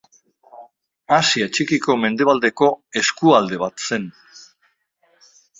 Asia 1.17 1.49
Txikiko 1.57 1.97
mendebaldeko 2.05 2.71
eskualde 3.03 3.63
bat 3.67 3.89
zen. 3.91 4.13